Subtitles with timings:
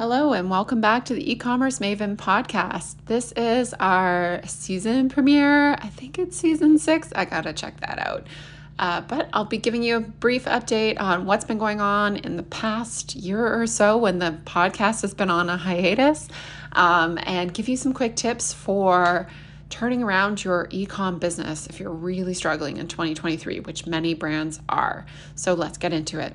[0.00, 2.94] Hello, and welcome back to the e commerce Maven podcast.
[3.04, 5.74] This is our season premiere.
[5.74, 7.12] I think it's season six.
[7.14, 8.26] I gotta check that out.
[8.78, 12.38] Uh, but I'll be giving you a brief update on what's been going on in
[12.38, 16.28] the past year or so when the podcast has been on a hiatus
[16.72, 19.28] um, and give you some quick tips for
[19.68, 25.04] turning around your e-com business if you're really struggling in 2023 which many brands are
[25.34, 26.34] so let's get into it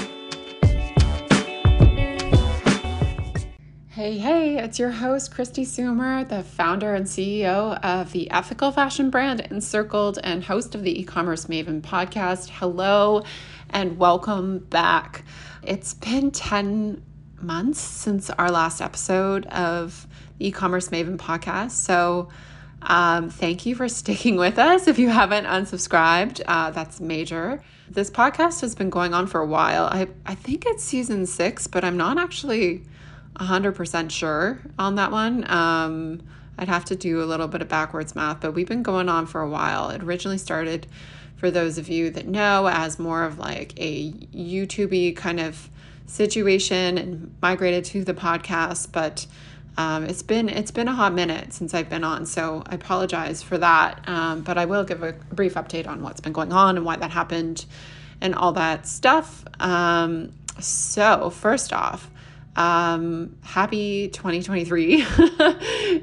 [3.95, 9.09] Hey, hey, it's your host, Kristi Soomer, the founder and CEO of the ethical fashion
[9.09, 12.51] brand Encircled and host of the e commerce Maven podcast.
[12.51, 13.21] Hello
[13.69, 15.25] and welcome back.
[15.61, 17.03] It's been 10
[17.41, 21.71] months since our last episode of the e commerce Maven podcast.
[21.71, 22.29] So,
[22.83, 24.87] um, thank you for sticking with us.
[24.87, 27.61] If you haven't unsubscribed, uh, that's major.
[27.89, 29.87] This podcast has been going on for a while.
[29.87, 32.83] I, I think it's season six, but I'm not actually
[33.41, 35.49] 100% sure on that one.
[35.49, 36.21] Um,
[36.57, 39.25] I'd have to do a little bit of backwards math, but we've been going on
[39.25, 39.89] for a while.
[39.89, 40.85] It originally started,
[41.37, 45.69] for those of you that know, as more of like a YouTube kind of
[46.05, 49.25] situation and migrated to the podcast, but
[49.77, 53.41] um, it's been it's been a hot minute since I've been on, so I apologize
[53.41, 54.07] for that.
[54.07, 56.97] Um, but I will give a brief update on what's been going on and why
[56.97, 57.65] that happened,
[58.19, 59.43] and all that stuff.
[59.59, 62.10] Um, so first off,
[62.55, 65.05] um, happy 2023.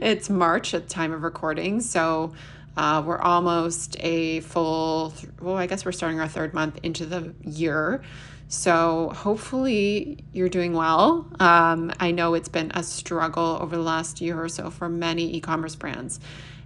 [0.01, 1.81] it's March at the time of recording.
[1.81, 2.33] So
[2.77, 7.35] uh, we're almost a full, well, I guess we're starting our third month into the
[7.43, 8.03] year.
[8.49, 11.29] So hopefully you're doing well.
[11.39, 15.35] Um, I know it's been a struggle over the last year or so for many
[15.35, 16.19] e commerce brands.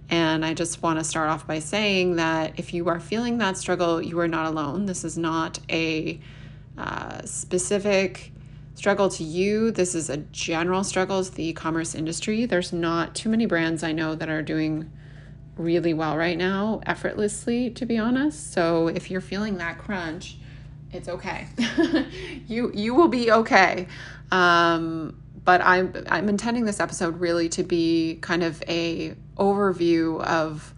[0.09, 3.57] And I just want to start off by saying that if you are feeling that
[3.57, 4.85] struggle, you are not alone.
[4.85, 6.19] This is not a
[6.77, 8.32] uh, specific
[8.75, 9.71] struggle to you.
[9.71, 12.45] This is a general struggle to the e commerce industry.
[12.45, 14.91] There's not too many brands I know that are doing
[15.57, 18.53] really well right now, effortlessly, to be honest.
[18.53, 20.37] So if you're feeling that crunch,
[20.91, 21.47] it's okay.
[22.47, 23.87] you you will be okay.
[24.31, 30.73] Um, but I'm I'm intending this episode really to be kind of a overview of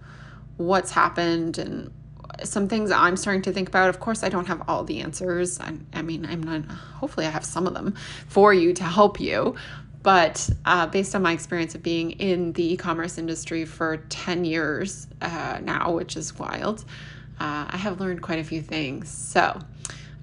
[0.57, 1.91] what's happened and
[2.43, 3.89] some things I'm starting to think about.
[3.89, 5.59] Of course, I don't have all the answers.
[5.59, 7.95] I, I mean, I'm not, hopefully, I have some of them
[8.27, 9.55] for you to help you.
[10.03, 14.45] But uh, based on my experience of being in the e commerce industry for 10
[14.45, 16.85] years uh, now, which is wild,
[17.39, 19.09] uh, I have learned quite a few things.
[19.09, 19.59] So,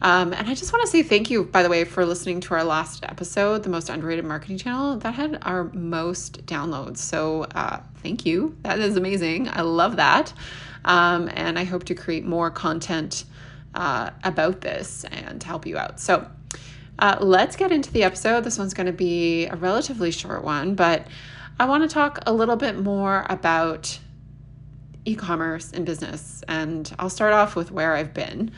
[0.03, 2.55] um, and I just want to say thank you, by the way, for listening to
[2.55, 4.99] our last episode, the most underrated marketing channel.
[4.99, 6.99] That had our most downloads.
[6.99, 8.57] So, uh, thank you.
[8.63, 9.49] That is amazing.
[9.49, 10.33] I love that.
[10.85, 13.25] Um, and I hope to create more content
[13.75, 16.01] uh, about this and help you out.
[16.01, 16.29] So
[16.99, 18.45] uh, let's get into the episode.
[18.45, 21.07] This one's going to be a relatively short one, but
[21.59, 23.99] I want to talk a little bit more about
[25.05, 26.43] e commerce and business.
[26.49, 28.51] And I'll start off with where I've been.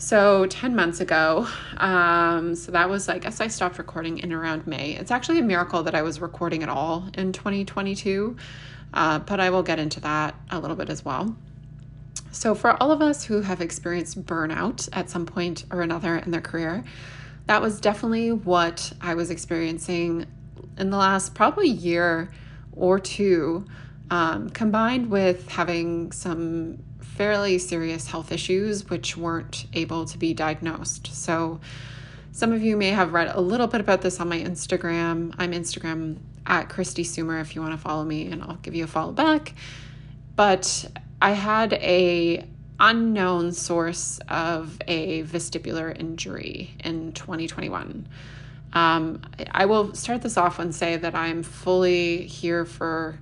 [0.00, 1.46] So, 10 months ago,
[1.76, 4.96] um, so that was, I guess I stopped recording in around May.
[4.96, 8.34] It's actually a miracle that I was recording at all in 2022,
[8.94, 11.36] uh, but I will get into that a little bit as well.
[12.32, 16.30] So, for all of us who have experienced burnout at some point or another in
[16.30, 16.82] their career,
[17.44, 20.24] that was definitely what I was experiencing
[20.78, 22.30] in the last probably year
[22.72, 23.66] or two,
[24.10, 31.06] um, combined with having some fairly serious health issues which weren't able to be diagnosed.
[31.08, 31.60] So,
[32.32, 35.34] some of you may have read a little bit about this on my Instagram.
[35.38, 38.84] I'm Instagram at Kristi Soomer if you want to follow me, and I'll give you
[38.84, 39.54] a follow back.
[40.36, 42.46] But I had a
[42.78, 48.08] unknown source of a vestibular injury in 2021.
[48.72, 53.18] Um, I will start this off and say that I'm fully here for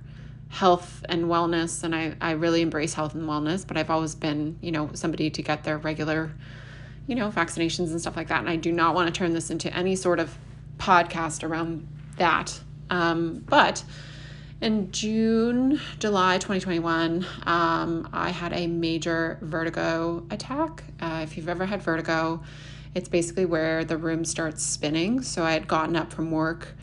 [0.49, 4.57] health and wellness, and I, I really embrace health and wellness, but I've always been,
[4.61, 6.31] you know, somebody to get their regular,
[7.07, 8.39] you know, vaccinations and stuff like that.
[8.39, 10.37] And I do not want to turn this into any sort of
[10.77, 11.87] podcast around
[12.17, 12.59] that.
[12.89, 13.83] Um, but
[14.61, 20.83] in June, July 2021, um, I had a major vertigo attack.
[20.99, 22.41] Uh, if you've ever had vertigo,
[22.95, 25.21] it's basically where the room starts spinning.
[25.21, 26.75] So I had gotten up from work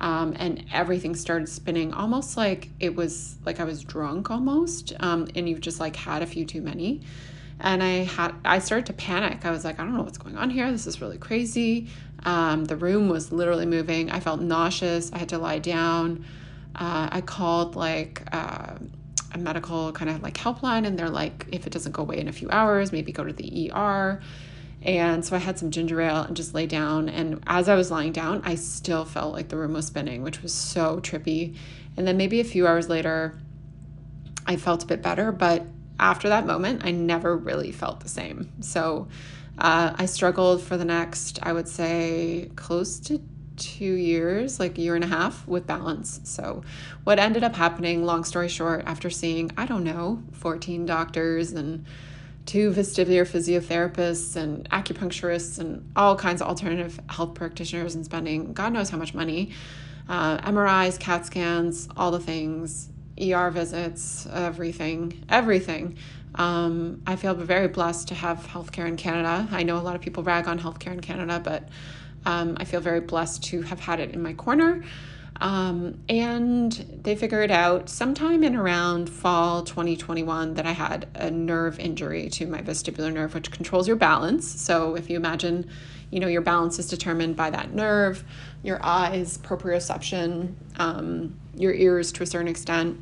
[0.00, 4.92] Um, and everything started spinning almost like it was like I was drunk almost.
[5.00, 7.02] Um, and you've just like had a few too many.
[7.60, 9.44] And I had I started to panic.
[9.44, 10.70] I was like, I don't know what's going on here.
[10.72, 11.88] This is really crazy.
[12.24, 14.10] Um, the room was literally moving.
[14.10, 15.12] I felt nauseous.
[15.12, 16.24] I had to lie down.
[16.74, 18.74] Uh, I called like uh,
[19.32, 22.28] a medical kind of like helpline, and they're like, if it doesn't go away in
[22.28, 24.20] a few hours, maybe go to the ER.
[24.84, 27.08] And so I had some ginger ale and just lay down.
[27.08, 30.42] And as I was lying down, I still felt like the room was spinning, which
[30.42, 31.56] was so trippy.
[31.96, 33.38] And then maybe a few hours later,
[34.46, 35.32] I felt a bit better.
[35.32, 35.64] But
[35.98, 38.52] after that moment, I never really felt the same.
[38.60, 39.08] So
[39.58, 43.20] uh, I struggled for the next, I would say, close to
[43.56, 46.20] two years, like a year and a half, with balance.
[46.24, 46.62] So,
[47.04, 51.84] what ended up happening, long story short, after seeing, I don't know, 14 doctors and
[52.46, 58.72] two vestibular physiotherapists and acupuncturists and all kinds of alternative health practitioners and spending God
[58.72, 59.52] knows how much money,
[60.08, 62.88] uh, MRIs, CAT scans, all the things,
[63.20, 65.96] ER visits, everything, everything.
[66.34, 69.48] Um, I feel very blessed to have healthcare in Canada.
[69.50, 71.68] I know a lot of people rag on healthcare in Canada, but
[72.26, 74.84] um, I feel very blessed to have had it in my corner.
[75.40, 76.72] Um, and
[77.02, 82.46] they figured out sometime in around fall 2021 that I had a nerve injury to
[82.46, 84.48] my vestibular nerve, which controls your balance.
[84.48, 85.68] So if you imagine,
[86.10, 88.22] you know, your balance is determined by that nerve,
[88.62, 93.00] your eyes, proprioception, um, your ears to a certain extent.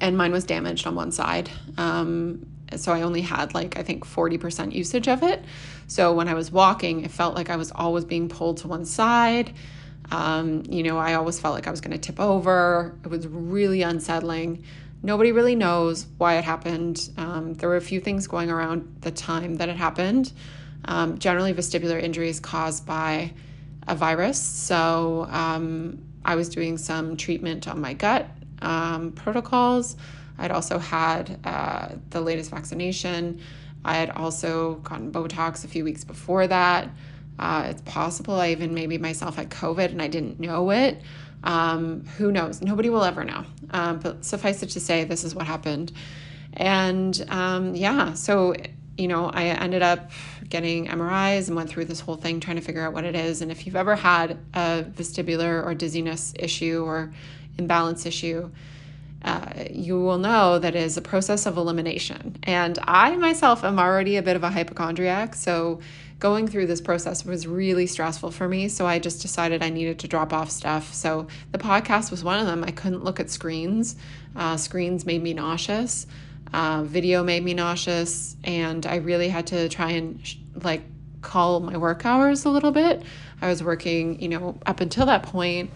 [0.00, 1.50] And mine was damaged on one side.
[1.78, 5.44] Um, so I only had like, I think 40% usage of it.
[5.86, 8.84] So when I was walking, it felt like I was always being pulled to one
[8.84, 9.54] side.
[10.10, 12.96] Um, you know, I always felt like I was going to tip over.
[13.04, 14.64] It was really unsettling.
[15.02, 17.10] Nobody really knows why it happened.
[17.16, 20.32] Um, there were a few things going around the time that it happened.
[20.86, 23.32] Um, generally, vestibular injuries caused by
[23.86, 24.40] a virus.
[24.40, 28.26] So um, I was doing some treatment on my gut
[28.62, 29.96] um, protocols.
[30.38, 33.40] I'd also had uh, the latest vaccination.
[33.84, 36.88] I had also gotten Botox a few weeks before that.
[37.38, 41.00] Uh, it's possible I even maybe myself had COVID and I didn't know it.
[41.42, 42.62] Um, who knows?
[42.62, 43.44] Nobody will ever know.
[43.70, 45.92] Um, but suffice it to say, this is what happened.
[46.54, 48.54] And um, yeah, so,
[48.96, 50.10] you know, I ended up
[50.48, 53.42] getting MRIs and went through this whole thing trying to figure out what it is.
[53.42, 57.12] And if you've ever had a vestibular or dizziness issue or
[57.58, 58.50] imbalance issue,
[59.24, 62.36] uh, you will know that is a process of elimination.
[62.42, 65.34] And I myself am already a bit of a hypochondriac.
[65.34, 65.80] So
[66.18, 68.68] going through this process was really stressful for me.
[68.68, 70.94] So I just decided I needed to drop off stuff.
[70.94, 72.64] So the podcast was one of them.
[72.64, 73.96] I couldn't look at screens,
[74.36, 76.06] uh, screens made me nauseous.
[76.52, 80.82] Uh, video made me nauseous, and I really had to try and sh- like
[81.20, 83.02] call my work hours a little bit.
[83.42, 85.70] I was working, you know, up until that point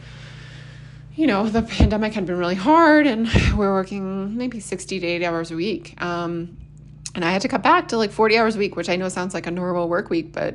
[1.19, 3.27] you know, the pandemic had been really hard and
[3.57, 6.01] we are working maybe 60 to 80 hours a week.
[6.01, 6.57] Um,
[7.19, 9.09] and I had to cut back to like 40 hours a week, which I know
[9.09, 10.55] sounds like a normal work week, but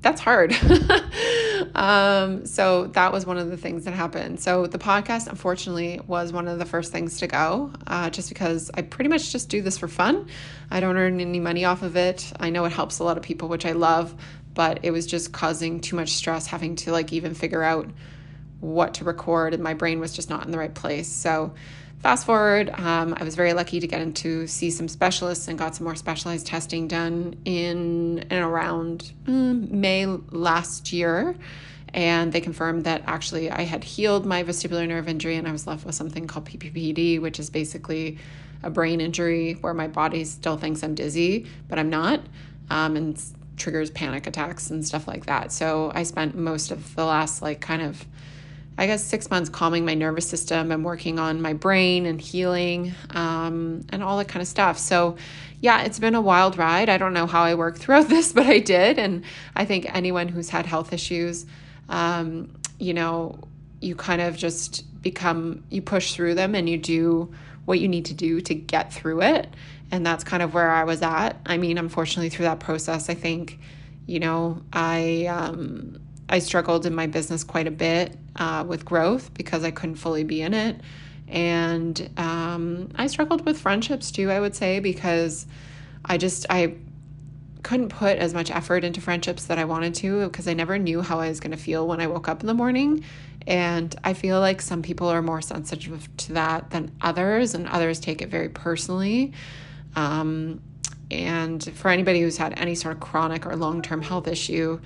[0.00, 0.52] that's hard.
[1.76, 4.40] um, so that was one of the things that happened.
[4.40, 8.72] So the podcast, unfortunately, was one of the first things to go, uh, just because
[8.74, 10.26] I pretty much just do this for fun.
[10.68, 12.32] I don't earn any money off of it.
[12.40, 14.12] I know it helps a lot of people, which I love,
[14.52, 17.88] but it was just causing too much stress having to like even figure out
[18.58, 21.06] what to record, and my brain was just not in the right place.
[21.06, 21.54] So,
[22.00, 25.58] fast forward, um, I was very lucky to get in to see some specialists and
[25.58, 31.34] got some more specialized testing done in and around mm, May last year.
[31.92, 35.66] And they confirmed that actually I had healed my vestibular nerve injury and I was
[35.66, 38.18] left with something called PPPD, which is basically
[38.62, 42.20] a brain injury where my body still thinks I'm dizzy, but I'm not.
[42.70, 43.22] Um, and
[43.56, 45.52] triggers panic attacks and stuff like that.
[45.52, 48.06] So I spent most of the last like kind of
[48.80, 52.94] I guess, six months calming my nervous system and working on my brain and healing
[53.10, 54.78] um, and all that kind of stuff.
[54.78, 55.16] So,
[55.60, 56.88] yeah, it's been a wild ride.
[56.88, 58.98] I don't know how I worked throughout this, but I did.
[58.98, 61.44] And I think anyone who's had health issues,
[61.90, 63.38] um, you know,
[63.82, 67.34] you kind of just become, you push through them and you do
[67.66, 69.46] what you need to do to get through it.
[69.90, 71.38] And that's kind of where I was at.
[71.44, 73.58] I mean, unfortunately, through that process, I think,
[74.06, 79.34] you know, I, um, I struggled in my business quite a bit uh, with growth
[79.34, 80.80] because I couldn't fully be in it.
[81.28, 85.46] And um, I struggled with friendships too, I would say, because
[86.04, 86.76] I just, I
[87.62, 91.02] couldn't put as much effort into friendships that I wanted to because I never knew
[91.02, 93.04] how I was going to feel when I woke up in the morning.
[93.46, 97.98] And I feel like some people are more sensitive to that than others, and others
[97.98, 99.32] take it very personally.
[99.96, 100.60] Um,
[101.10, 104.78] and for anybody who's had any sort of chronic or long term health issue,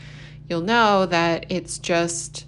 [0.49, 2.47] you'll know that it's just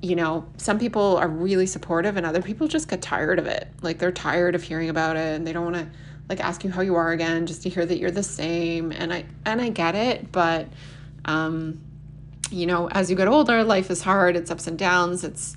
[0.00, 3.66] you know, some people are really supportive and other people just get tired of it.
[3.82, 5.90] Like they're tired of hearing about it and they don't want to
[6.28, 8.92] like ask you how you are again just to hear that you're the same.
[8.92, 10.68] And I and I get it, but
[11.24, 11.80] um
[12.50, 15.56] you know, as you get older, life is hard, it's ups and downs, it's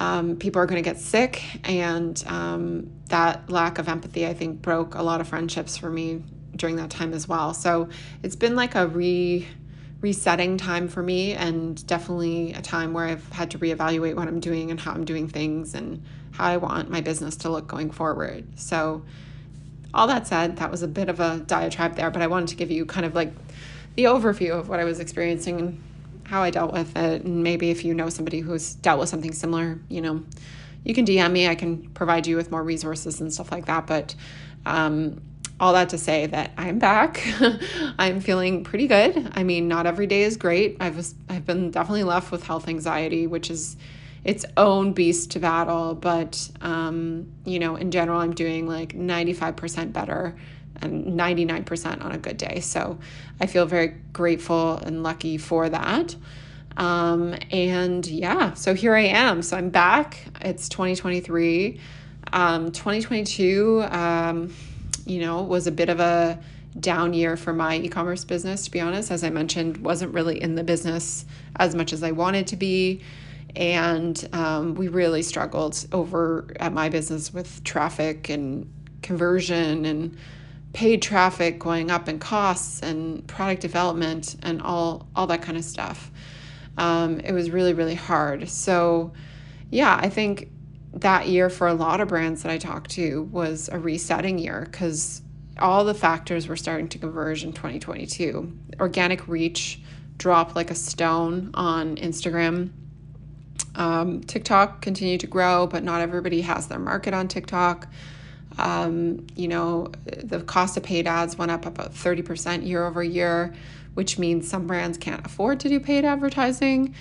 [0.00, 4.62] um, people are going to get sick, and um, that lack of empathy, I think,
[4.62, 6.22] broke a lot of friendships for me
[6.56, 7.54] during that time as well.
[7.54, 7.88] So
[8.22, 9.46] it's been like a re
[10.02, 14.40] resetting time for me and definitely a time where I've had to reevaluate what I'm
[14.40, 17.90] doing and how I'm doing things and how I want my business to look going
[17.90, 18.44] forward.
[18.56, 19.02] So,
[19.94, 22.56] all that said, that was a bit of a diatribe there, but I wanted to
[22.56, 23.32] give you kind of like
[23.94, 25.82] the overview of what I was experiencing and
[26.24, 27.22] how I dealt with it.
[27.22, 30.24] And maybe if you know somebody who's dealt with something similar, you know,
[30.82, 31.46] you can DM me.
[31.46, 33.86] I can provide you with more resources and stuff like that.
[33.86, 34.14] But
[34.64, 35.20] um,
[35.62, 37.24] all that to say that I'm back.
[37.98, 39.30] I'm feeling pretty good.
[39.36, 40.76] I mean, not every day is great.
[40.80, 43.76] I've I've been definitely left with health anxiety, which is
[44.24, 45.94] its own beast to battle.
[45.94, 50.34] But um, you know, in general, I'm doing like 95% better
[50.80, 52.58] and 99% on a good day.
[52.58, 52.98] So
[53.40, 56.16] I feel very grateful and lucky for that.
[56.76, 59.42] Um, and yeah, so here I am.
[59.42, 60.26] So I'm back.
[60.40, 61.78] It's 2023.
[62.32, 63.82] Um, 2022.
[65.06, 66.38] You know, was a bit of a
[66.78, 69.10] down year for my e-commerce business to be honest.
[69.10, 73.02] As i mentioned wasn't really in the business as much as i wanted to be.
[73.54, 80.16] And um, we really struggled over at my business with traffic and conversion and
[80.72, 85.64] paid traffic going up in costs and product development and all all that kind of
[85.64, 86.10] stuff.
[86.78, 88.48] Um, it was really really hard.
[88.48, 89.12] So
[89.72, 90.50] yeah i think
[90.94, 94.68] that year for a lot of brands that I talked to was a resetting year
[94.70, 95.22] because
[95.58, 98.52] all the factors were starting to converge in 2022.
[98.80, 99.80] Organic reach
[100.18, 102.70] dropped like a stone on Instagram.
[103.74, 107.88] Um, TikTok continued to grow, but not everybody has their market on TikTok.
[108.58, 113.54] Um, you know, the cost of paid ads went up about 30% year over year,
[113.94, 116.94] which means some brands can't afford to do paid advertising.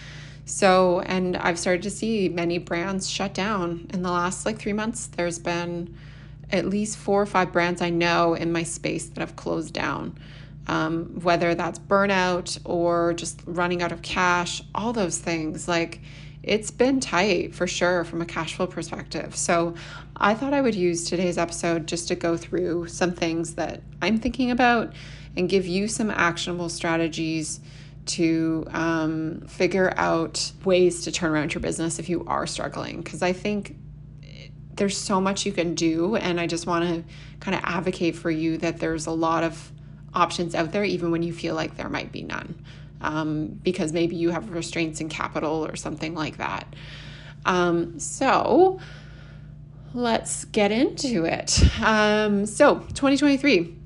[0.46, 4.74] So, and I've started to see many brands shut down in the last like three
[4.74, 5.08] months.
[5.08, 5.96] There's been
[6.52, 10.18] at least four or five brands I know in my space that have closed down.
[10.68, 15.68] Um, whether that's burnout or just running out of cash, all those things.
[15.68, 16.02] Like,
[16.44, 19.36] it's been tight for sure from a cash flow perspective.
[19.36, 19.76] So,
[20.16, 24.20] I thought I would use today's episode just to go through some things that I'm
[24.20, 24.94] thinking about
[25.36, 27.60] and give you some actionable strategies
[28.16, 33.02] to um, figure out ways to turn around your business if you are struggling.
[33.02, 33.76] Because I think
[34.76, 36.16] there's so much you can do.
[36.16, 37.04] And I just want to
[37.40, 39.72] kind of advocate for you that there's a lot of
[40.14, 42.64] options out there, even when you feel like there might be none.
[43.02, 46.68] Um, because maybe you have restraints in capital or something like that.
[47.46, 48.80] Um, so
[49.94, 51.62] let's get into it.
[51.82, 53.81] Um, so, 2023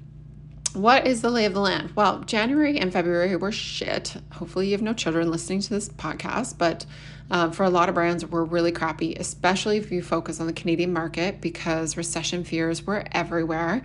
[0.76, 1.92] what is the lay of the land?
[1.96, 4.16] Well, January and February were shit.
[4.34, 6.86] Hopefully, you have no children listening to this podcast, but
[7.32, 10.54] um, for a lot of brands, were really crappy, especially if you focus on the
[10.54, 13.84] Canadian market because recession fears were everywhere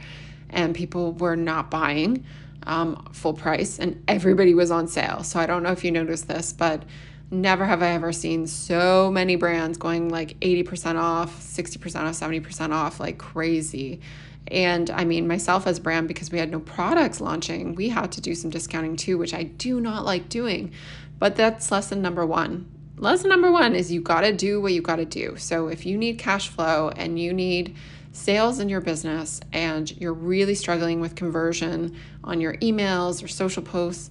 [0.50, 2.24] and people were not buying
[2.64, 5.22] um, full price and everybody was on sale.
[5.22, 6.84] So, I don't know if you noticed this, but
[7.30, 12.72] never have I ever seen so many brands going like 80% off, 60% off, 70%
[12.72, 14.00] off, like crazy.
[14.48, 18.20] And I mean, myself as brand, because we had no products launching, we had to
[18.20, 20.72] do some discounting too, which I do not like doing.
[21.18, 22.70] But that's lesson number one.
[22.96, 25.36] Lesson number one is you got to do what you got to do.
[25.36, 27.76] So if you need cash flow and you need
[28.12, 33.62] sales in your business and you're really struggling with conversion on your emails or social
[33.62, 34.10] posts,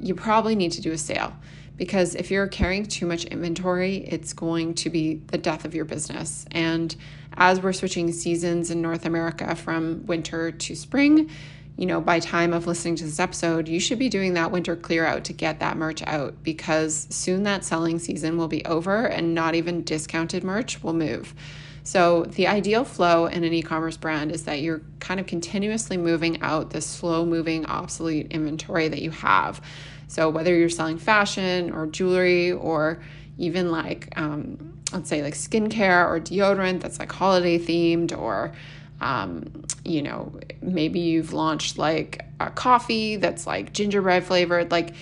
[0.00, 1.32] you probably need to do a sale
[1.76, 5.84] because if you're carrying too much inventory, it's going to be the death of your
[5.84, 6.46] business.
[6.52, 6.94] And
[7.36, 11.30] as we're switching seasons in North America from winter to spring,
[11.76, 14.74] you know, by time of listening to this episode, you should be doing that winter
[14.74, 19.06] clear out to get that merch out because soon that selling season will be over
[19.06, 21.34] and not even discounted merch will move.
[21.82, 25.96] So, the ideal flow in an e commerce brand is that you're kind of continuously
[25.96, 29.60] moving out the slow moving, obsolete inventory that you have.
[30.08, 33.02] So, whether you're selling fashion or jewelry or
[33.38, 38.52] even like, um, let's say, like skincare or deodorant that's like holiday themed, or,
[39.00, 40.32] um, you know,
[40.62, 44.94] maybe you've launched like a coffee that's like gingerbread flavored, like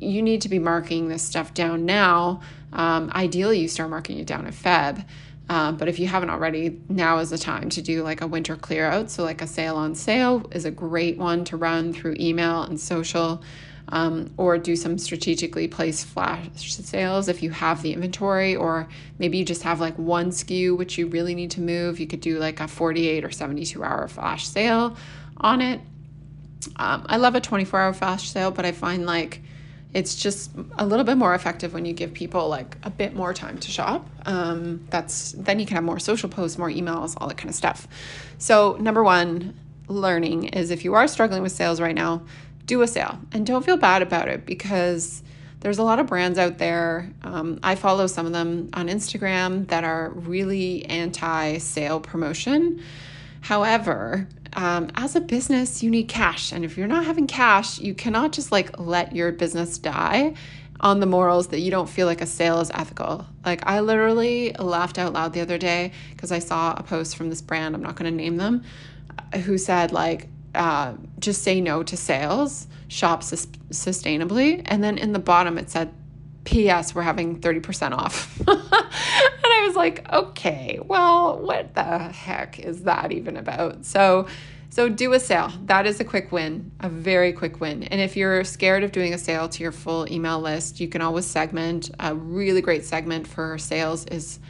[0.00, 2.40] you need to be marking this stuff down now.
[2.72, 5.04] Um, ideally, you start marking it down in Feb.
[5.48, 8.56] Uh, but if you haven't already, now is the time to do like a winter
[8.56, 9.10] clear out.
[9.10, 12.80] So, like a sale on sale is a great one to run through email and
[12.80, 13.42] social.
[13.92, 19.36] Um, or do some strategically placed flash sales if you have the inventory, or maybe
[19.36, 22.00] you just have like one SKU which you really need to move.
[22.00, 24.96] You could do like a 48 or 72 hour flash sale
[25.36, 25.80] on it.
[26.76, 29.42] Um, I love a 24 hour flash sale, but I find like
[29.92, 33.34] it's just a little bit more effective when you give people like a bit more
[33.34, 34.08] time to shop.
[34.24, 37.54] Um, that's then you can have more social posts, more emails, all that kind of
[37.54, 37.86] stuff.
[38.38, 39.54] So number one,
[39.86, 42.22] learning is if you are struggling with sales right now,
[42.72, 45.22] do a sale and don't feel bad about it because
[45.60, 47.12] there's a lot of brands out there.
[47.22, 52.82] Um, I follow some of them on Instagram that are really anti sale promotion.
[53.42, 56.52] However, um, as a business, you need cash.
[56.52, 60.34] And if you're not having cash, you cannot just like let your business die
[60.80, 63.26] on the morals that you don't feel like a sale is ethical.
[63.44, 67.28] Like, I literally laughed out loud the other day because I saw a post from
[67.28, 68.64] this brand, I'm not going to name them,
[69.44, 74.62] who said, like, uh, just say no to sales, shop sus- sustainably.
[74.64, 75.92] And then in the bottom, it said,
[76.44, 76.94] P.S.
[76.94, 78.40] We're having 30% off.
[78.48, 83.84] and I was like, okay, well, what the heck is that even about?
[83.84, 84.26] So,
[84.68, 85.52] so do a sale.
[85.66, 87.84] That is a quick win, a very quick win.
[87.84, 91.00] And if you're scared of doing a sale to your full email list, you can
[91.00, 91.90] always segment.
[92.00, 94.40] A really great segment for sales is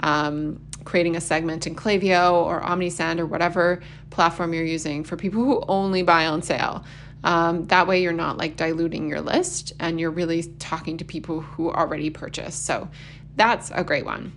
[0.00, 5.44] um, creating a segment in Klaviyo or OmniSend or whatever platform you're using for people
[5.44, 6.82] who only buy on sale.
[7.24, 11.40] Um, that way, you're not like diluting your list and you're really talking to people
[11.40, 12.64] who already purchased.
[12.64, 12.88] So,
[13.34, 14.32] that's a great one.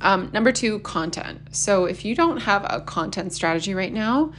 [0.00, 1.54] Um, number two, content.
[1.54, 4.32] So, if you don't have a content strategy right now,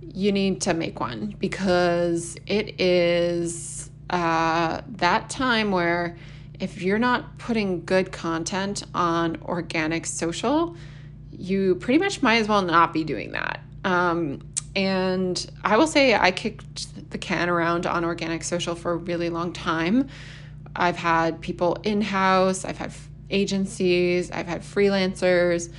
[0.00, 6.16] you need to make one because it is uh, that time where
[6.60, 10.76] if you're not putting good content on organic social,
[11.30, 13.60] you pretty much might as well not be doing that.
[13.84, 14.40] Um,
[14.74, 19.30] and I will say I kicked the can around on organic social for a really
[19.30, 20.08] long time.
[20.74, 22.92] I've had people in house, I've had
[23.30, 25.72] agencies, I've had freelancers,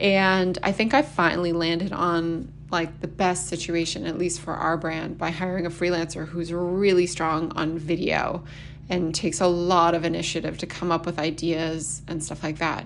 [0.00, 4.76] and I think I finally landed on like the best situation, at least for our
[4.76, 8.44] brand, by hiring a freelancer who's really strong on video
[8.90, 12.84] and takes a lot of initiative to come up with ideas and stuff like that.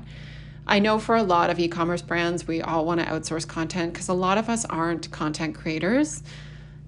[0.67, 3.93] I know for a lot of e commerce brands, we all want to outsource content
[3.93, 6.23] because a lot of us aren't content creators.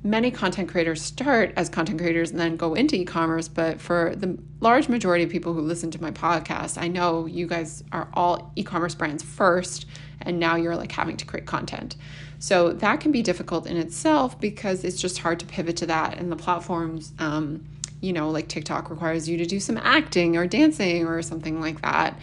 [0.03, 4.15] Many content creators start as content creators and then go into e commerce, but for
[4.17, 8.09] the large majority of people who listen to my podcast, I know you guys are
[8.15, 9.87] all e commerce brands first,
[10.21, 11.97] and now you're like having to create content.
[12.39, 16.19] So that can be difficult in itself because it's just hard to pivot to that,
[16.19, 17.13] and the platforms.
[17.19, 17.65] Um,
[18.01, 21.81] you know, like TikTok requires you to do some acting or dancing or something like
[21.83, 22.19] that.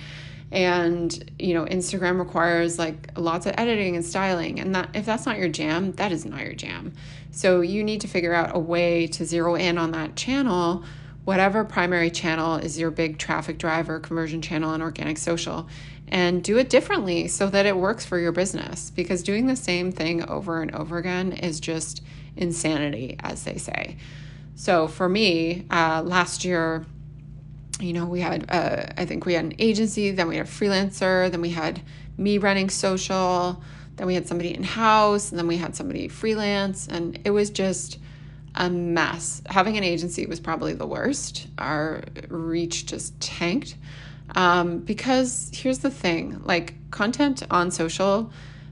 [0.52, 4.60] And you know instagram requires like lots of editing and styling.
[4.60, 6.94] And that if that's not your jam that is not your jam.
[7.32, 10.84] So you need to figure out a way to zero in on that channel.
[11.26, 15.68] Whatever primary channel is your big traffic driver conversion channel and organic social.
[16.10, 18.92] And do it differently so that it works for your business.
[18.92, 22.04] Because doing the same thing over and over again is just
[22.36, 23.98] insanity as they say
[24.56, 26.86] so for me uh, last year
[27.80, 30.50] you know, we had, uh, I think we had an agency, then we had a
[30.50, 31.82] freelancer, then we had
[32.18, 33.62] me running social,
[33.96, 37.50] then we had somebody in house, and then we had somebody freelance, and it was
[37.50, 38.00] just
[38.56, 39.42] a mess.
[39.48, 41.48] Having an agency was probably the worst.
[41.58, 43.76] Our reach just tanked.
[44.36, 48.32] Um, because here's the thing like content on social,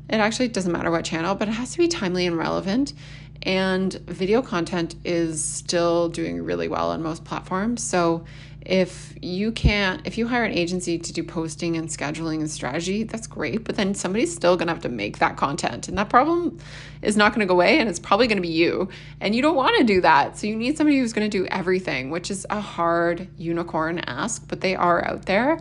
[0.09, 2.93] it actually doesn't matter what channel, but it has to be timely and relevant.
[3.43, 7.83] And video content is still doing really well on most platforms.
[7.83, 8.25] So
[8.63, 13.03] if you can't if you hire an agency to do posting and scheduling and strategy
[13.03, 15.87] that's great but then somebody's still going to have to make that content.
[15.87, 16.59] And that problem
[17.01, 18.89] is not going to go away and it's probably going to be you.
[19.19, 20.37] And you don't want to do that.
[20.37, 24.47] So you need somebody who's going to do everything which is a hard unicorn ask
[24.47, 25.59] but they are out there.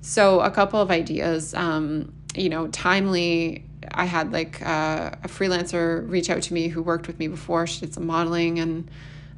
[0.00, 6.08] So a couple of ideas um, you know timely i had like uh, a freelancer
[6.08, 7.66] reach out to me who worked with me before.
[7.66, 8.90] She did some modeling and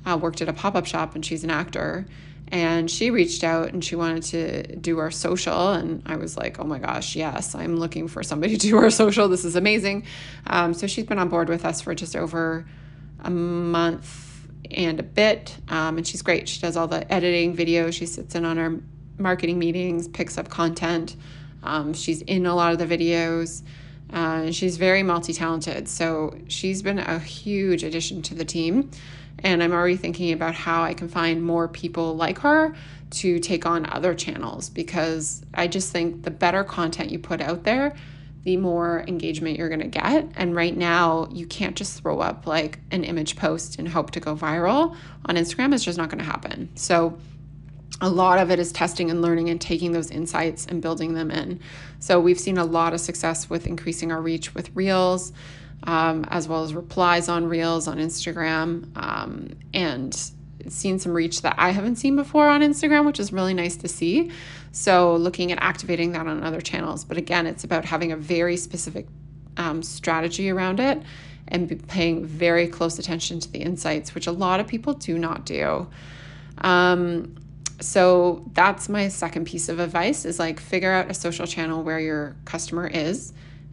[0.07, 2.07] uh, worked at a pop-up shop and she's an actor.
[2.49, 6.61] And she reached out and she wanted to do our social and i was like
[6.61, 9.29] oh my gosh yes i'm looking for somebody to do our social.
[9.29, 10.07] This is amazing.
[10.47, 12.67] Um, so she's been on board with us for just over
[13.21, 16.49] a month and a bit um, and she's great.
[16.49, 18.75] She does all the editing video she sits in on our
[19.19, 21.17] marketing meetings picks up content.
[21.63, 23.63] Um, she's in a lot of the videos
[24.15, 28.91] uh, she's very multi-talented so she's been a huge addition to the team
[29.41, 32.75] and I'm already thinking about how I can find more people like her
[33.11, 37.65] to take on other channels because I just think the better content you put out
[37.65, 37.95] there,
[38.43, 40.31] the more engagement you're going to get.
[40.37, 44.21] And right now, you can't just throw up like an image post and hope to
[44.21, 44.97] go viral
[45.27, 45.75] on Instagram.
[45.75, 46.71] It's just not going to happen.
[46.75, 47.19] So,
[48.01, 51.31] a lot of it is testing and learning and taking those insights and building them
[51.31, 51.61] in.
[52.05, 55.33] So, we've seen a lot of success with increasing our reach with Reels,
[55.85, 60.15] um, as well as replies on Reels on Instagram, um, and
[60.69, 63.89] seen some reach that I haven't seen before on Instagram, which is really nice to
[63.89, 64.31] see.
[64.71, 67.07] So, looking at activating that on other channels.
[67.07, 69.07] But again, it's about having a very specific
[69.57, 71.03] um, strategy around it
[71.49, 75.47] and paying very close attention to the insights, which a lot of people do not
[75.47, 75.87] do.
[76.59, 77.37] Um,
[77.85, 82.01] so that's my second piece of advice is like figure out a social channel where
[82.01, 83.33] your customer is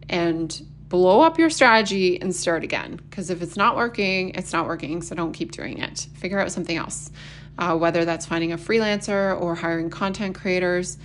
[0.10, 2.97] and blow up your strategy and start again.
[2.97, 5.02] Because if it's not working, it's not working.
[5.02, 6.08] So don't keep doing it.
[6.15, 7.10] Figure out something else,
[7.58, 10.97] uh, whether that's finding a freelancer or hiring content creators,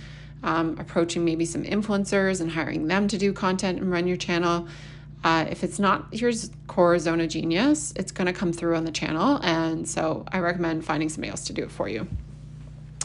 [0.43, 4.67] um, approaching maybe some influencers and hiring them to do content and run your channel.
[5.23, 6.33] Uh, if it's not your
[6.67, 9.39] core zone of genius, it's going to come through on the channel.
[9.41, 12.07] And so I recommend finding somebody else to do it for you.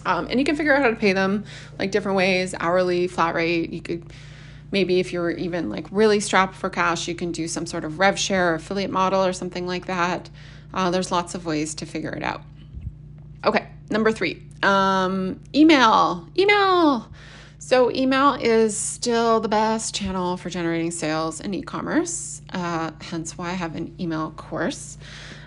[0.04, 1.44] Um, and you can figure out how to pay them
[1.78, 3.72] like different ways hourly, flat rate.
[3.72, 4.04] You could
[4.70, 7.98] maybe if you're even like really strapped for cash, you can do some sort of
[7.98, 10.28] rev share or affiliate model or something like that.
[10.74, 12.42] Uh, there's lots of ways to figure it out.
[13.44, 16.26] Okay, number three, um, email.
[16.36, 17.08] Email.
[17.58, 23.38] So, email is still the best channel for generating sales in e commerce, uh, hence
[23.38, 24.98] why I have an email course.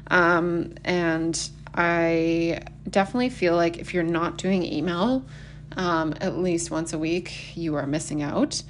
[0.07, 5.25] Um, and I definitely feel like if you're not doing email
[5.77, 8.63] um, at least once a week, you are missing out.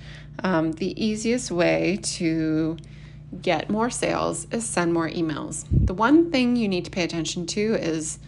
[0.43, 2.77] Um, the easiest way to
[3.41, 5.65] get more sales is send more emails.
[5.71, 8.19] The one thing you need to pay attention to is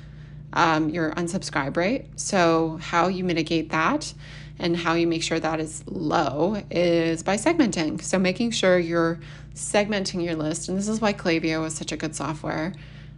[0.53, 2.05] um, your unsubscribe rate.
[2.15, 4.13] So, how you mitigate that
[4.59, 8.01] and how you make sure that is low is by segmenting.
[8.01, 9.19] So, making sure you're
[9.53, 10.69] segmenting your list.
[10.69, 12.73] And this is why Klaviyo is such a good software.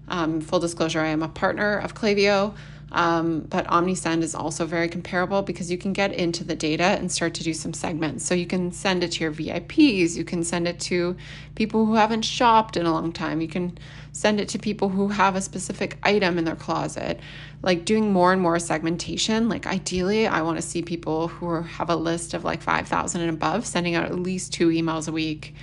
[0.09, 2.53] Um, full disclosure, I am a partner of Klaviyo.
[2.91, 7.11] Um, but OmniSend is also very comparable because you can get into the data and
[7.11, 8.25] start to do some segments.
[8.25, 11.15] So you can send it to your VIPs, you can send it to
[11.55, 13.77] people who haven't shopped in a long time, you can
[14.11, 17.19] send it to people who have a specific item in their closet.
[17.61, 19.49] Like doing more and more segmentation.
[19.49, 23.29] Like ideally, I want to see people who have a list of like 5,000 and
[23.29, 25.53] above sending out at least two emails a week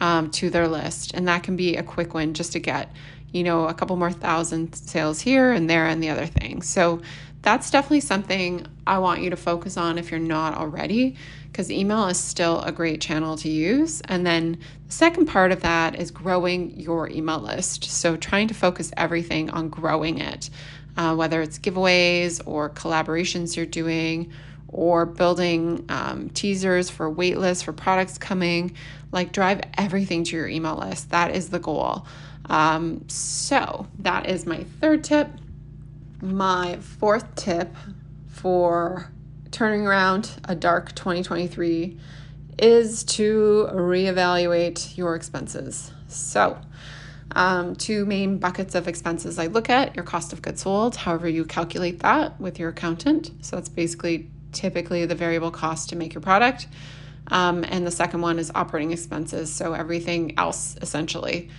[0.00, 1.14] um, to their list.
[1.14, 2.90] And that can be a quick win just to get
[3.34, 6.62] you know, a couple more thousand sales here and there and the other thing.
[6.62, 7.02] So
[7.42, 11.16] that's definitely something I want you to focus on if you're not already,
[11.50, 14.00] because email is still a great channel to use.
[14.02, 17.84] And then the second part of that is growing your email list.
[17.84, 20.48] So trying to focus everything on growing it,
[20.96, 24.32] uh, whether it's giveaways or collaborations you're doing
[24.68, 28.74] or building um, teasers for waitlists for products coming.
[29.10, 31.10] Like, drive everything to your email list.
[31.10, 32.06] That is the goal.
[32.46, 35.28] Um, so that is my third tip.
[36.20, 37.74] My fourth tip
[38.26, 39.10] for
[39.50, 41.98] turning around a dark 2023
[42.58, 45.92] is to reevaluate your expenses.
[46.08, 46.58] So,
[47.32, 51.28] um, two main buckets of expenses I look at your cost of goods sold, however,
[51.28, 53.30] you calculate that with your accountant.
[53.40, 56.68] So, that's basically typically the variable cost to make your product.
[57.28, 59.52] Um, and the second one is operating expenses.
[59.52, 61.50] So, everything else essentially.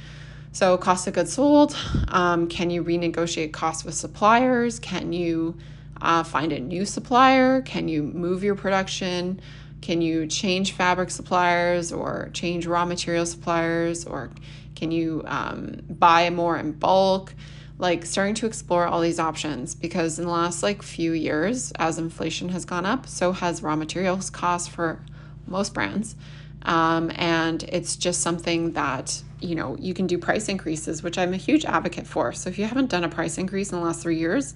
[0.55, 1.75] So, cost of goods sold
[2.07, 4.79] um, can you renegotiate costs with suppliers?
[4.79, 5.57] Can you
[6.01, 7.61] uh, find a new supplier?
[7.63, 9.41] Can you move your production?
[9.81, 14.05] Can you change fabric suppliers or change raw material suppliers?
[14.05, 14.31] Or
[14.77, 17.35] can you um, buy more in bulk?
[17.77, 21.97] Like starting to explore all these options because in the last like few years, as
[21.97, 25.01] inflation has gone up, so has raw materials cost for
[25.47, 26.15] most brands.
[26.61, 31.33] Um, and it's just something that you know, you can do price increases, which I'm
[31.33, 32.33] a huge advocate for.
[32.33, 34.53] So if you haven't done a price increase in the last three years,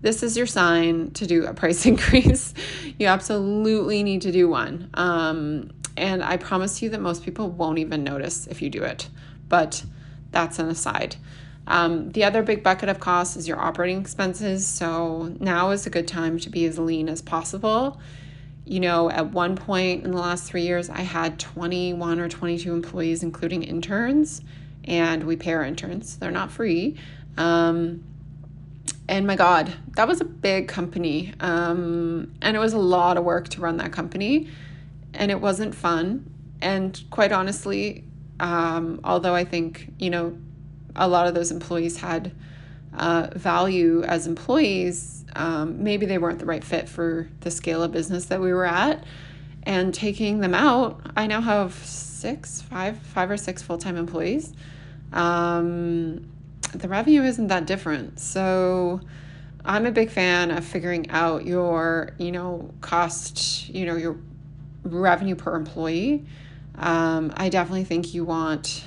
[0.00, 2.54] this is your sign to do a price increase.
[2.98, 4.90] you absolutely need to do one.
[4.94, 9.08] Um, and I promise you that most people won't even notice if you do it.
[9.48, 9.84] But
[10.30, 11.16] that's an aside.
[11.66, 14.66] Um, the other big bucket of costs is your operating expenses.
[14.66, 18.00] So now is a good time to be as lean as possible
[18.66, 22.72] you know, at one point in the last three years, I had 21 or 22
[22.72, 24.40] employees, including interns,
[24.84, 26.16] and we pay our interns.
[26.16, 26.96] They're not free.
[27.36, 28.04] Um,
[29.08, 31.34] and my God, that was a big company.
[31.40, 34.48] Um, and it was a lot of work to run that company,
[35.12, 36.30] and it wasn't fun.
[36.62, 38.04] And quite honestly,
[38.40, 40.38] um, although I think, you know,
[40.96, 42.32] a lot of those employees had
[42.96, 47.92] uh, value as employees, um, maybe they weren't the right fit for the scale of
[47.92, 49.04] business that we were at.
[49.66, 54.52] and taking them out, I now have six, five, five or six full time employees.
[55.12, 56.30] Um,
[56.74, 58.18] the revenue isn't that different.
[58.20, 59.00] So
[59.64, 64.18] I'm a big fan of figuring out your, you know, cost, you know, your
[64.82, 66.26] revenue per employee.
[66.76, 68.84] Um, I definitely think you want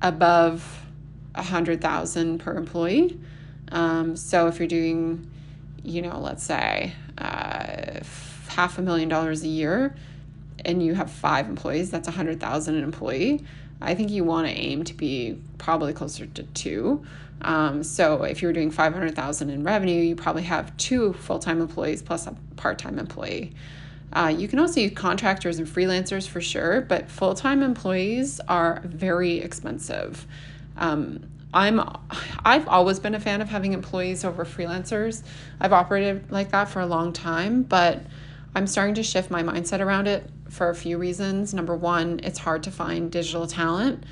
[0.00, 0.86] above
[1.34, 3.20] a hundred thousand per employee.
[3.72, 5.29] Um, so if you're doing,
[5.82, 8.00] you know, let's say uh,
[8.48, 9.94] half a million dollars a year,
[10.64, 13.44] and you have five employees, that's a hundred thousand an employee.
[13.80, 17.04] I think you want to aim to be probably closer to two.
[17.42, 22.26] Um, so if you're doing 500,000 in revenue, you probably have two full-time employees plus
[22.26, 23.54] a part-time employee.
[24.12, 29.38] Uh, you can also use contractors and freelancers for sure, but full-time employees are very
[29.38, 30.26] expensive.
[30.76, 31.80] Um, I'm
[32.44, 35.22] I've always been a fan of having employees over freelancers.
[35.60, 38.02] I've operated like that for a long time, but
[38.54, 41.54] I'm starting to shift my mindset around it for a few reasons.
[41.54, 44.04] Number one, it's hard to find digital talent.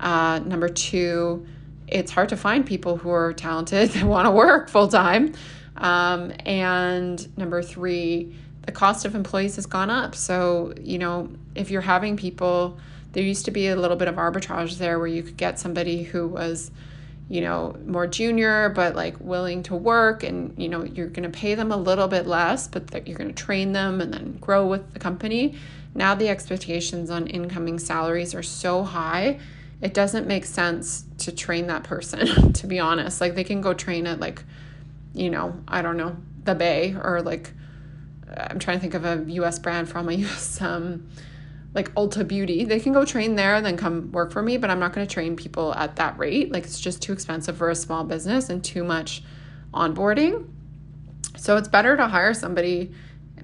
[0.00, 1.46] Uh, number two,
[1.86, 5.34] it's hard to find people who are talented that want to work full time.
[5.76, 8.34] Um, and number three,
[8.66, 10.14] the cost of employees has gone up.
[10.14, 12.78] So, you know, if you're having people,
[13.12, 16.02] there used to be a little bit of arbitrage there where you could get somebody
[16.02, 16.70] who was,
[17.28, 21.38] you know, more junior, but like willing to work and, you know, you're going to
[21.38, 24.66] pay them a little bit less, but you're going to train them and then grow
[24.66, 25.54] with the company.
[25.94, 29.38] Now the expectations on incoming salaries are so high,
[29.82, 33.20] it doesn't make sense to train that person, to be honest.
[33.20, 34.42] Like they can go train at like,
[35.12, 37.52] you know, I don't know, the Bay or like
[38.34, 41.08] I'm trying to think of a US brand from a US um
[41.74, 42.64] like Ulta Beauty.
[42.64, 45.06] They can go train there and then come work for me, but I'm not going
[45.06, 46.52] to train people at that rate.
[46.52, 49.22] Like it's just too expensive for a small business and too much
[49.72, 50.48] onboarding.
[51.36, 52.92] So it's better to hire somebody,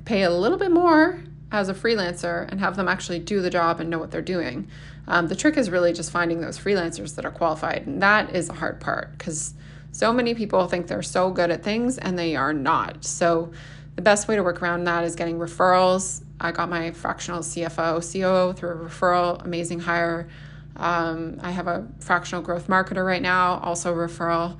[0.04, 3.80] pay a little bit more as a freelancer and have them actually do the job
[3.80, 4.68] and know what they're doing.
[5.06, 7.86] Um, the trick is really just finding those freelancers that are qualified.
[7.86, 9.54] And that is the hard part because
[9.90, 13.04] so many people think they're so good at things and they are not.
[13.04, 13.52] So
[13.96, 16.22] the best way to work around that is getting referrals.
[16.40, 20.28] I got my fractional CFO, COO through a referral, amazing hire.
[20.76, 24.58] Um, I have a fractional growth marketer right now, also referral,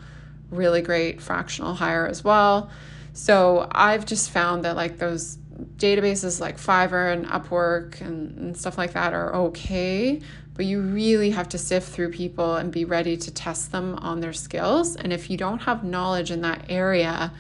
[0.50, 2.70] really great fractional hire as well.
[3.12, 5.38] So I've just found that like those
[5.76, 10.20] databases like Fiverr and Upwork and, and stuff like that are okay,
[10.54, 14.20] but you really have to sift through people and be ready to test them on
[14.20, 14.96] their skills.
[14.96, 17.32] And if you don't have knowledge in that area,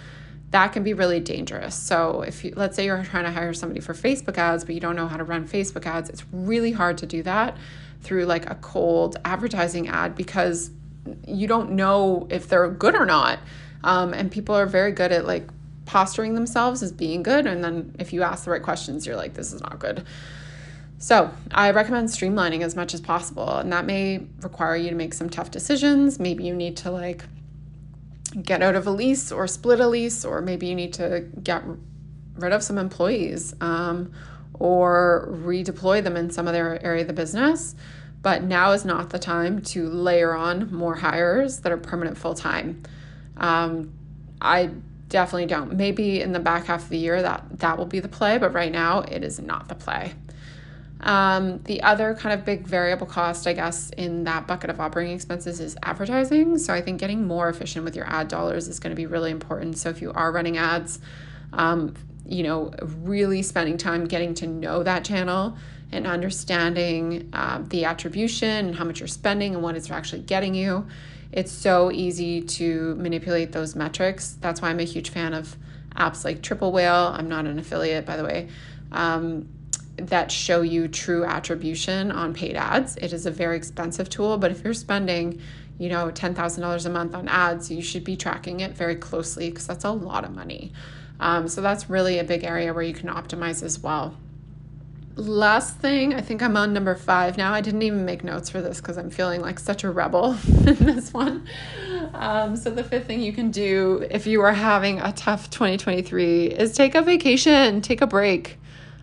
[0.50, 1.74] that can be really dangerous.
[1.74, 4.80] So, if you, let's say you're trying to hire somebody for Facebook ads, but you
[4.80, 7.56] don't know how to run Facebook ads, it's really hard to do that
[8.00, 10.70] through like a cold advertising ad because
[11.26, 13.38] you don't know if they're good or not.
[13.84, 15.48] Um, and people are very good at like
[15.84, 17.46] posturing themselves as being good.
[17.46, 20.04] And then if you ask the right questions, you're like, this is not good.
[20.98, 23.48] So I recommend streamlining as much as possible.
[23.56, 26.18] And that may require you to make some tough decisions.
[26.18, 27.24] Maybe you need to like
[28.42, 31.62] get out of a lease or split a lease, or maybe you need to get
[32.36, 34.12] rid of some employees um,
[34.54, 37.74] or redeploy them in some other area of the business.
[38.20, 42.34] But now is not the time to layer on more hires that are permanent full
[42.34, 42.82] time.
[43.36, 43.92] Um,
[44.40, 44.70] I
[45.08, 45.76] definitely don't.
[45.76, 48.52] Maybe in the back half of the year that that will be the play, but
[48.52, 50.14] right now it is not the play.
[51.00, 55.14] Um, the other kind of big variable cost, I guess, in that bucket of operating
[55.14, 56.58] expenses is advertising.
[56.58, 59.30] So I think getting more efficient with your ad dollars is going to be really
[59.30, 59.78] important.
[59.78, 61.00] So if you are running ads,
[61.52, 61.94] um,
[62.26, 65.56] you know, really spending time getting to know that channel
[65.92, 70.54] and understanding uh, the attribution and how much you're spending and what it's actually getting
[70.54, 70.86] you
[71.32, 74.36] it's so easy to manipulate those metrics.
[74.40, 75.56] That's why I'm a huge fan of
[75.94, 77.12] apps like Triple Whale.
[77.14, 78.48] I'm not an affiliate, by the way,
[78.92, 79.48] um,
[79.98, 82.96] that show you true attribution on paid ads.
[82.96, 85.40] It is a very expensive tool, but if you're spending,
[85.78, 89.66] you know, $10,000 a month on ads, you should be tracking it very closely because
[89.66, 90.72] that's a lot of money.
[91.20, 94.16] Um, so that's really a big area where you can optimize as well
[95.18, 97.52] last thing, I think I'm on number five now.
[97.52, 100.76] I didn't even make notes for this because I'm feeling like such a rebel in
[100.76, 101.46] this one.
[102.14, 106.46] Um, so, the fifth thing you can do if you are having a tough 2023
[106.46, 108.58] is take a vacation, take a break.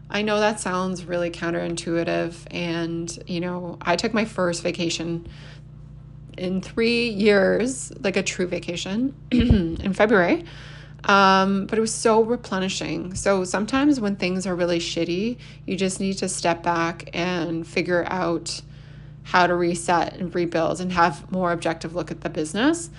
[0.09, 2.35] I know that sounds really counterintuitive.
[2.51, 5.27] And, you know, I took my first vacation
[6.37, 10.45] in three years, like a true vacation in February.
[11.05, 13.13] Um, but it was so replenishing.
[13.13, 18.05] So sometimes when things are really shitty, you just need to step back and figure
[18.07, 18.61] out
[19.23, 22.89] how to reset and rebuild and have more objective look at the business.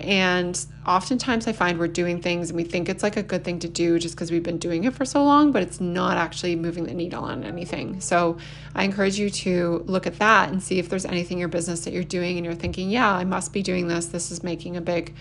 [0.00, 3.58] And oftentimes I find we're doing things and we think it's like a good thing
[3.60, 6.56] to do just because we've been doing it for so long, but it's not actually
[6.56, 8.00] moving the needle on anything.
[8.00, 8.38] So
[8.74, 11.84] I encourage you to look at that and see if there's anything in your business
[11.84, 14.06] that you're doing and you're thinking, yeah, I must be doing this.
[14.06, 15.14] This is making a big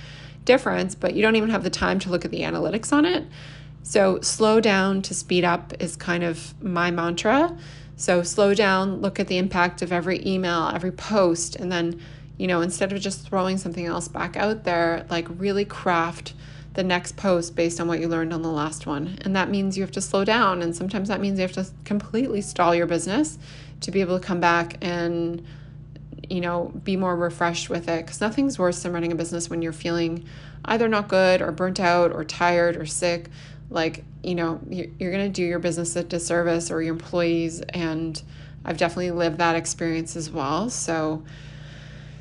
[0.45, 3.25] difference, but you don't even have the time to look at the analytics on it.
[3.83, 7.57] So slow down to speed up is kind of my mantra.
[7.95, 11.99] So slow down, look at the impact of every email, every post, and then
[12.39, 16.33] you know, instead of just throwing something else back out there, like really craft
[16.73, 19.17] the next post based on what you learned on the last one.
[19.21, 20.61] And that means you have to slow down.
[20.61, 23.37] And sometimes that means you have to completely stall your business
[23.81, 25.45] to be able to come back and,
[26.29, 28.05] you know, be more refreshed with it.
[28.05, 30.23] Because nothing's worse than running a business when you're feeling
[30.63, 33.29] either not good or burnt out or tired or sick.
[33.69, 37.59] Like, you know, you're going to do your business a disservice or your employees.
[37.59, 38.21] And
[38.63, 40.69] I've definitely lived that experience as well.
[40.69, 41.25] So,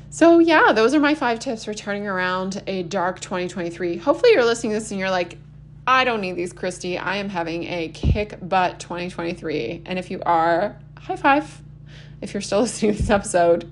[0.09, 3.97] so, yeah, those are my five tips for turning around a dark 2023.
[3.97, 5.37] Hopefully, you're listening to this and you're like,
[5.85, 7.01] I don't need these, Kristi.
[7.01, 9.83] I am having a kick butt 2023.
[9.85, 11.61] And if you are, high five.
[12.21, 13.69] If you're still listening to this episode,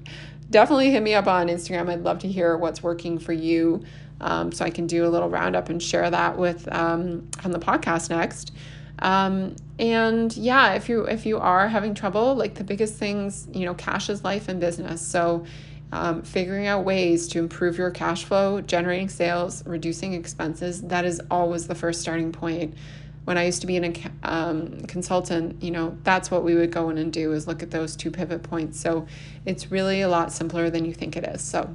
[0.50, 1.90] definitely hit me up on Instagram.
[1.90, 3.84] I'd love to hear what's working for you
[4.20, 7.60] um, so I can do a little roundup and share that with um, on the
[7.60, 8.52] podcast next.
[9.00, 13.66] Um, and yeah, if you if you are having trouble, like the biggest things, you
[13.66, 15.06] know, cash is life in business.
[15.06, 15.46] So
[15.92, 21.22] um, figuring out ways to improve your cash flow, generating sales, reducing expenses, that is
[21.32, 22.76] always the first starting point.
[23.24, 26.90] When I used to be an um, consultant, you know, that's what we would go
[26.90, 28.80] in and do is look at those two pivot points.
[28.80, 29.06] So
[29.46, 31.42] it's really a lot simpler than you think it is.
[31.42, 31.74] So,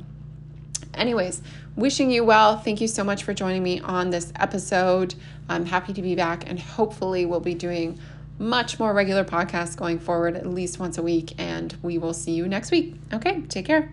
[0.94, 1.42] anyways,
[1.76, 2.58] wishing you well.
[2.58, 5.14] Thank you so much for joining me on this episode.
[5.48, 7.98] I'm happy to be back, and hopefully, we'll be doing
[8.38, 11.34] much more regular podcasts going forward, at least once a week.
[11.38, 12.94] And we will see you next week.
[13.12, 13.92] Okay, take care.